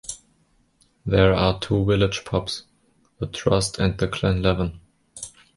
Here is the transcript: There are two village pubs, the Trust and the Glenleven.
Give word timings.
There 1.05 1.35
are 1.35 1.59
two 1.59 1.85
village 1.85 2.25
pubs, 2.25 2.63
the 3.19 3.27
Trust 3.27 3.77
and 3.77 3.99
the 3.99 4.07
Glenleven. 4.07 4.79